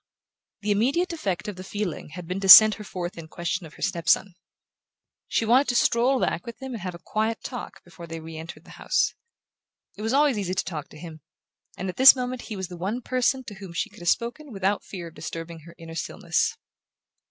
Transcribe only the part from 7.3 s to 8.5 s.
talk before they re